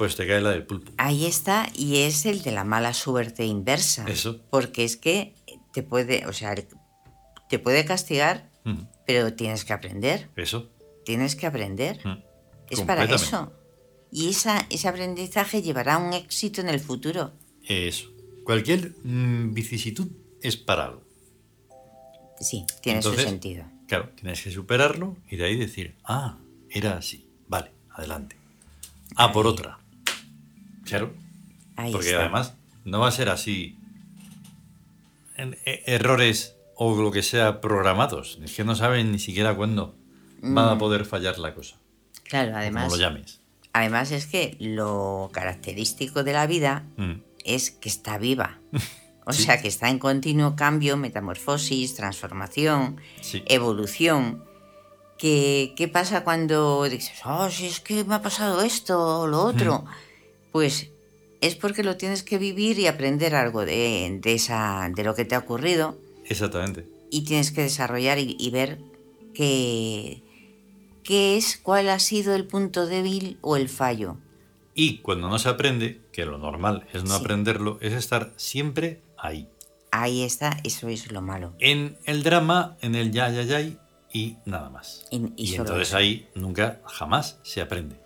pues 0.00 0.16
te 0.16 0.26
cae 0.26 0.40
la 0.40 0.52
del 0.52 0.64
pulpo. 0.64 0.92
Ahí 0.96 1.26
está, 1.26 1.68
y 1.74 1.98
es 1.98 2.24
el 2.24 2.40
de 2.40 2.52
la 2.52 2.64
mala 2.64 2.94
suerte 2.94 3.44
inversa. 3.44 4.06
Eso. 4.08 4.40
Porque 4.48 4.82
es 4.82 4.96
que 4.96 5.34
te 5.74 5.82
puede, 5.82 6.26
o 6.26 6.32
sea, 6.32 6.54
te 6.54 7.58
puede 7.58 7.84
castigar, 7.84 8.48
pero 9.06 9.34
tienes 9.34 9.66
que 9.66 9.74
aprender. 9.74 10.30
Eso. 10.36 10.70
Tienes 11.04 11.36
que 11.36 11.46
aprender. 11.46 12.00
Es 12.70 12.80
para 12.80 13.04
eso. 13.04 13.52
Y 14.10 14.30
esa, 14.30 14.66
ese 14.70 14.88
aprendizaje 14.88 15.60
llevará 15.60 15.96
a 15.96 15.98
un 15.98 16.14
éxito 16.14 16.62
en 16.62 16.70
el 16.70 16.80
futuro. 16.80 17.32
Eso. 17.68 18.08
Cualquier 18.44 18.94
mm, 19.04 19.52
vicisitud 19.52 20.08
es 20.40 20.56
para 20.56 20.86
algo. 20.86 21.04
Sí, 22.40 22.64
tiene 22.80 23.02
su 23.02 23.12
sentido. 23.16 23.66
Claro, 23.86 24.08
tienes 24.18 24.40
que 24.40 24.50
superarlo 24.50 25.18
y 25.28 25.36
de 25.36 25.44
ahí 25.44 25.56
decir, 25.56 25.96
ah, 26.04 26.38
era 26.70 26.96
así. 26.96 27.28
Vale, 27.48 27.70
adelante. 27.90 28.38
Ah, 29.16 29.30
por 29.30 29.46
otra. 29.46 29.80
Claro. 30.90 31.14
Porque 31.92 32.14
además 32.14 32.54
no 32.84 33.00
va 33.00 33.08
a 33.08 33.12
ser 33.12 33.28
así 33.28 33.78
e, 35.36 35.82
errores 35.86 36.56
o 36.74 37.00
lo 37.00 37.10
que 37.10 37.22
sea 37.22 37.60
programados. 37.60 38.38
Es 38.42 38.54
que 38.54 38.64
no 38.64 38.74
saben 38.74 39.12
ni 39.12 39.18
siquiera 39.18 39.54
cuándo 39.54 39.94
va 40.42 40.70
a 40.70 40.74
mm. 40.74 40.78
poder 40.78 41.04
fallar 41.04 41.38
la 41.38 41.54
cosa. 41.54 41.76
Claro, 42.24 42.56
además. 42.56 42.84
Como 42.84 42.96
lo 42.96 43.02
llames. 43.02 43.40
Además 43.72 44.10
es 44.10 44.26
que 44.26 44.56
lo 44.58 45.30
característico 45.32 46.24
de 46.24 46.32
la 46.32 46.46
vida 46.46 46.84
mm. 46.96 47.12
es 47.44 47.70
que 47.70 47.88
está 47.88 48.18
viva. 48.18 48.58
O 49.26 49.32
sea, 49.32 49.62
que 49.62 49.68
está 49.68 49.90
en 49.90 50.00
continuo 50.00 50.56
cambio, 50.56 50.96
metamorfosis, 50.96 51.94
transformación, 51.94 53.00
evolución. 53.46 54.42
¿Qué, 55.18 55.72
¿Qué 55.76 55.86
pasa 55.86 56.24
cuando 56.24 56.82
dices, 56.88 57.20
oh, 57.24 57.48
si 57.48 57.66
es 57.66 57.78
que 57.78 58.02
me 58.02 58.16
ha 58.16 58.22
pasado 58.22 58.62
esto 58.62 59.20
o 59.20 59.26
lo 59.28 59.42
otro? 59.42 59.82
Mm 59.82 60.09
pues 60.52 60.90
es 61.40 61.54
porque 61.56 61.82
lo 61.82 61.96
tienes 61.96 62.22
que 62.22 62.38
vivir 62.38 62.78
y 62.78 62.86
aprender 62.86 63.34
algo 63.34 63.64
de, 63.64 64.20
esa, 64.24 64.90
de 64.94 65.04
lo 65.04 65.14
que 65.14 65.24
te 65.24 65.34
ha 65.34 65.38
ocurrido. 65.38 65.98
Exactamente. 66.26 66.86
Y 67.10 67.22
tienes 67.22 67.50
que 67.50 67.62
desarrollar 67.62 68.18
y, 68.18 68.50
ver 68.50 68.78
qué, 69.34 70.22
qué 71.02 71.36
es, 71.36 71.56
cuál 71.56 71.88
ha 71.88 71.98
sido 71.98 72.34
el 72.34 72.46
punto 72.46 72.86
débil 72.86 73.38
o 73.40 73.56
el 73.56 73.68
fallo. 73.68 74.16
Y 74.74 74.98
cuando 74.98 75.28
no 75.28 75.38
se 75.38 75.48
aprende, 75.48 76.00
que 76.12 76.24
lo 76.24 76.38
normal 76.38 76.86
es 76.92 77.04
no 77.04 77.14
aprenderlo, 77.14 77.78
es 77.80 77.92
estar 77.92 78.32
siempre 78.36 79.00
ahí. 79.18 79.48
Ahí 79.90 80.22
está, 80.22 80.56
eso 80.62 80.88
es 80.88 81.10
lo 81.10 81.20
malo. 81.20 81.54
En 81.58 81.98
el 82.04 82.22
drama, 82.22 82.76
en 82.80 82.94
el 82.94 83.10
ya, 83.10 83.28
ya, 83.30 83.42
ya, 83.42 83.60
y 84.12 84.36
nada 84.44 84.70
más. 84.70 85.06
Y, 85.10 85.54
entonces 85.54 85.94
ahí 85.94 86.28
nunca, 86.34 86.80
jamás 86.86 87.40
se 87.42 87.60
aprende. 87.60 87.96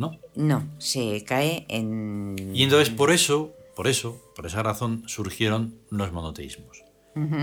¿No? 0.00 0.18
No, 0.34 0.66
se 0.78 1.22
cae 1.24 1.66
en... 1.68 2.52
Y 2.54 2.62
entonces 2.62 2.88
por 2.88 3.10
eso, 3.10 3.52
por 3.76 3.86
eso, 3.86 4.32
por 4.34 4.46
esa 4.46 4.62
razón 4.62 5.04
surgieron 5.06 5.74
los 5.90 6.10
monoteísmos. 6.10 6.82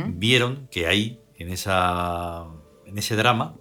Vieron 0.07 0.67
que 0.71 0.87
ahí, 0.87 1.19
en, 1.37 1.51
esa, 1.51 2.47
en 2.87 2.97
ese 2.97 3.15
drama, 3.15 3.57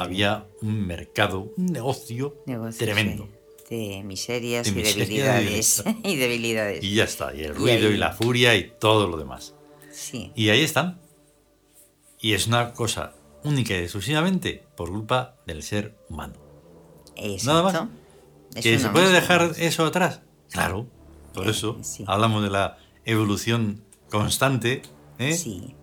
había 0.00 0.48
un 0.62 0.84
mercado, 0.84 1.52
un 1.56 1.66
negocio, 1.66 2.42
tremendo. 2.76 3.28
De 3.68 4.02
miserias 4.02 4.66
y 4.66 4.72
debilidades. 4.72 5.84
y 6.02 6.16
debilidades. 6.16 6.82
Y 6.82 6.96
ya 6.96 7.04
está, 7.04 7.32
y 7.32 7.44
el 7.44 7.54
ruido 7.54 7.88
y, 7.88 7.96
la 7.96 8.10
furia 8.10 8.56
y 8.56 8.72
todo 8.80 9.06
lo 9.06 9.16
demás. 9.16 9.54
Sí. 9.92 10.32
Y 10.34 10.48
ahí 10.48 10.62
están. 10.62 11.00
Y 12.20 12.32
es 12.32 12.48
una 12.48 12.72
cosa 12.72 13.14
única 13.44 13.74
y 13.74 13.82
exclusivamente 13.82 14.64
por 14.76 14.90
culpa 14.90 15.36
del 15.46 15.62
ser 15.62 15.94
humano. 16.08 16.34
Nada 17.44 17.62
más. 17.62 17.99
¿Que 18.54 18.78
se 18.78 18.88
puede 18.88 19.12
dejar 19.12 19.52
eso 19.58 19.86
atrás? 19.86 20.22
Claro, 20.50 20.88
por 21.32 21.48
eso 21.48 21.80
hablamos 22.06 22.42
de 22.42 22.50
la 22.50 22.78
evolución 23.04 23.84
constante. 24.10 24.82
¿eh? 25.18 25.34
Sí. 25.34 25.74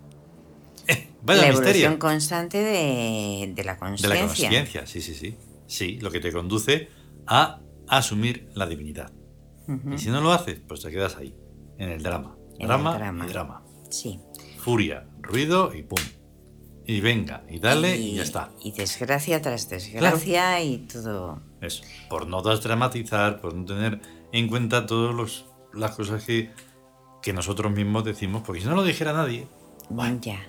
Eh, 1.29 1.35
la 1.35 1.47
evolución 1.47 1.97
constante 1.97 2.57
de, 2.57 3.63
la 3.65 3.77
conciencia. 3.77 4.07
De 4.07 4.15
la 4.15 4.27
conciencia, 4.27 4.87
sí, 4.87 5.01
sí, 5.01 5.13
sí. 5.13 5.35
Sí, 5.65 5.99
lo 5.99 6.09
que 6.09 6.21
te 6.21 6.31
conduce 6.31 6.87
a 7.25 7.59
asumir 7.89 8.49
la 8.53 8.65
divinidad. 8.65 9.11
Y 9.93 9.97
si 9.97 10.09
no 10.09 10.21
lo 10.21 10.31
haces, 10.31 10.61
pues 10.65 10.79
te 10.79 10.89
quedas 10.89 11.17
ahí, 11.17 11.35
en 11.77 11.89
el 11.89 12.01
drama. 12.01 12.37
drama, 12.57 12.97
drama. 12.97 13.25
y 13.25 13.29
drama. 13.29 13.63
Sí. 13.89 14.21
Furia, 14.57 15.05
ruido 15.21 15.75
y 15.75 15.83
pum 15.83 15.99
y 16.87 17.01
venga, 17.01 17.43
y 17.49 17.59
dale 17.59 17.97
y, 17.97 18.15
ya 18.15 18.23
está. 18.23 18.49
Y 18.63 18.71
desgracia 18.71 19.41
tras 19.41 19.69
desgracia 19.69 20.63
y 20.63 20.77
todo. 20.77 21.41
Eso, 21.61 21.83
por 22.09 22.27
no 22.27 22.41
dramatizar, 22.41 23.41
por 23.41 23.53
no 23.55 23.65
tener 23.65 24.01
en 24.31 24.47
cuenta 24.47 24.85
todas 24.85 25.45
las 25.73 25.95
cosas 25.95 26.23
que, 26.23 26.51
que 27.21 27.33
nosotros 27.33 27.71
mismos 27.71 28.03
decimos, 28.03 28.43
porque 28.45 28.61
si 28.61 28.67
no 28.67 28.75
lo 28.75 28.83
dijera 28.83 29.13
nadie. 29.13 29.47
Bueno, 29.89 30.19
ya. 30.21 30.39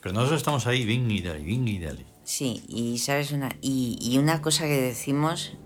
Pero 0.00 0.14
nosotros 0.14 0.38
estamos 0.38 0.66
ahí, 0.66 0.86
venga 0.86 1.12
y 1.12 1.20
dale, 1.20 1.44
venga 1.44 1.70
y 1.70 1.78
dale. 1.78 2.06
Sí, 2.24 2.64
y 2.68 2.98
sabes 2.98 3.32
una. 3.32 3.50
Y, 3.60 3.98
y 4.00 4.18
una 4.18 4.40
cosa 4.40 4.64
que 4.64 4.80
decimos 4.80 5.56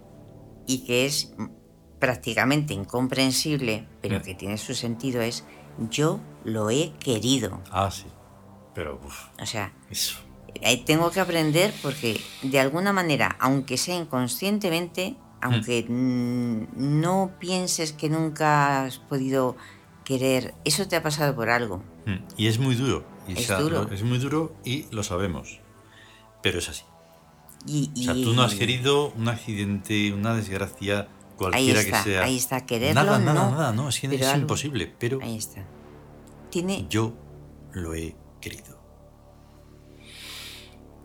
y 0.66 0.84
que 0.84 1.06
es 1.06 1.32
prácticamente 1.98 2.74
incomprensible, 2.74 3.86
pero 4.00 4.22
que 4.22 4.34
tiene 4.34 4.58
su 4.58 4.74
sentido, 4.74 5.20
es 5.20 5.44
yo 5.90 6.20
lo 6.44 6.70
he 6.70 6.92
querido. 6.98 7.62
Ah, 7.70 7.90
sí. 7.90 8.06
Pero, 8.74 9.00
o 9.40 9.46
sea, 9.46 9.72
tengo 10.86 11.10
que 11.10 11.20
aprender 11.20 11.72
porque 11.82 12.20
de 12.42 12.60
alguna 12.60 12.92
manera, 12.92 13.36
aunque 13.40 13.76
sea 13.76 13.96
inconscientemente, 13.96 15.16
aunque 15.40 15.84
hmm. 15.88 17.00
no 17.00 17.32
pienses 17.38 17.92
que 17.92 18.08
nunca 18.08 18.84
has 18.84 18.98
podido 18.98 19.56
querer, 20.04 20.54
eso 20.64 20.86
te 20.88 20.96
ha 20.96 21.02
pasado 21.02 21.34
por 21.34 21.50
algo. 21.50 21.82
Hmm. 22.06 22.18
Y 22.36 22.48
es 22.48 22.58
muy 22.58 22.74
duro. 22.74 23.04
es, 23.28 23.48
duro. 23.48 23.88
es 23.90 24.02
muy 24.02 24.18
duro 24.18 24.54
y 24.64 24.86
lo 24.90 25.02
sabemos. 25.02 25.60
Pero 26.42 26.58
es 26.58 26.68
así. 26.68 26.84
Y, 27.66 27.90
o 27.94 28.02
sea, 28.02 28.14
tú 28.14 28.32
no 28.32 28.42
has 28.42 28.54
querido 28.54 29.10
un 29.10 29.28
accidente, 29.28 30.12
una 30.14 30.34
desgracia, 30.34 31.08
cualquiera 31.36 31.84
que 31.84 31.94
sea. 31.94 32.24
Ahí 32.24 32.36
está, 32.36 32.64
quererlo. 32.64 33.02
Nada, 33.02 33.18
nada, 33.18 33.50
nada, 33.50 33.72
no, 33.72 33.88
es, 33.88 34.02
es 34.02 34.34
imposible. 34.34 34.92
Pero. 34.98 35.18
Ahí 35.22 35.36
está. 35.36 35.66
Tiene. 36.50 36.86
Yo 36.88 37.12
lo 37.72 37.94
he 37.94 38.16
querido. 38.40 38.79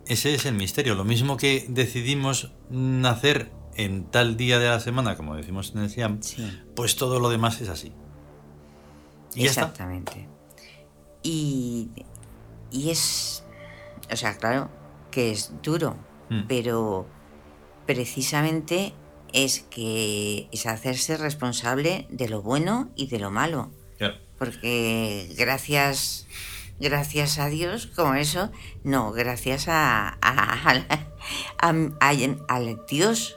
Ese 0.06 0.34
es 0.34 0.46
el 0.46 0.54
misterio. 0.54 0.94
Lo 0.94 1.04
mismo 1.04 1.36
que 1.36 1.66
decidimos 1.68 2.52
nacer 2.70 3.50
en 3.74 4.04
tal 4.04 4.36
día 4.36 4.58
de 4.58 4.68
la 4.68 4.80
semana, 4.80 5.16
como 5.16 5.36
decimos 5.36 5.72
en 5.74 5.82
el 5.82 5.90
Siam, 5.90 6.20
pues 6.74 6.96
todo 6.96 7.20
lo 7.20 7.28
demás 7.28 7.60
es 7.60 7.68
así. 7.68 7.92
Exactamente. 9.34 10.28
Y, 11.22 11.90
y 12.70 12.90
es, 12.90 13.44
o 14.10 14.16
sea, 14.16 14.36
claro 14.38 14.70
que 15.10 15.30
es 15.30 15.52
duro, 15.62 15.96
mm. 16.30 16.42
pero 16.48 17.06
precisamente 17.86 18.94
es 19.32 19.60
que 19.60 20.48
es 20.52 20.66
hacerse 20.66 21.16
responsable 21.16 22.06
de 22.10 22.28
lo 22.28 22.42
bueno 22.42 22.90
y 22.96 23.08
de 23.08 23.18
lo 23.18 23.30
malo. 23.30 23.70
Porque 24.38 25.32
gracias 25.38 26.26
gracias 26.78 27.38
a 27.38 27.48
Dios, 27.48 27.86
como 27.86 28.14
eso, 28.14 28.50
no, 28.84 29.12
gracias 29.12 29.66
a, 29.68 30.08
al 30.20 30.86
Dios. 32.88 33.36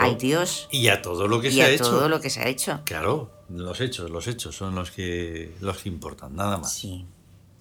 al 0.00 0.18
Dios. 0.18 0.68
Y 0.70 0.88
a 0.88 1.02
todo 1.02 1.28
lo 1.28 1.40
que 1.40 1.50
se 1.50 1.62
ha 1.62 1.70
hecho. 1.70 1.84
todo 1.84 2.08
lo 2.08 2.20
que 2.20 2.30
se 2.30 2.40
ha 2.40 2.48
hecho. 2.48 2.80
Claro, 2.84 3.30
los 3.48 3.80
hechos, 3.80 4.10
los 4.10 4.26
hechos 4.26 4.56
son 4.56 4.74
los 4.74 4.90
que, 4.90 5.54
los 5.60 5.78
que 5.78 5.88
importan, 5.88 6.34
nada 6.36 6.58
más. 6.58 6.74
Sí. 6.74 7.06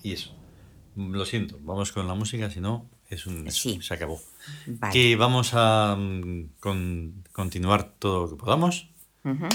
Y 0.04 0.14
eso. 0.14 0.34
Lo 0.96 1.26
siento, 1.26 1.58
vamos 1.62 1.92
con 1.92 2.08
la 2.08 2.16
música, 2.16 2.50
si 2.50 2.60
no, 2.60 2.90
es 3.10 3.28
un, 3.28 3.50
se 3.52 3.94
acabó. 3.94 4.20
Que 4.92 5.16
vamos 5.16 5.52
a 5.54 5.96
mm, 5.96 6.50
continuar 7.32 7.94
todo 8.00 8.22
lo 8.22 8.30
que 8.30 8.36
podamos 8.36 8.90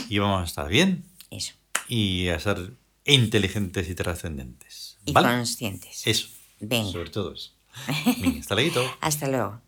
y 0.08 0.18
vamos 0.18 0.42
a 0.42 0.44
estar 0.44 0.68
bien. 0.68 1.04
Eso. 1.30 1.54
Y 1.88 2.28
a 2.28 2.38
ser 2.38 2.74
inteligentes 3.04 3.88
y 3.88 3.94
trascendentes 3.94 4.91
y 5.04 5.12
conscientes. 5.12 6.06
Eso. 6.06 6.28
Venga. 6.60 6.92
Sobre 6.92 7.10
todo 7.10 7.34
eso. 7.34 7.52
hasta 8.38 8.54
luego. 8.54 8.96
hasta 9.00 9.28
luego. 9.28 9.61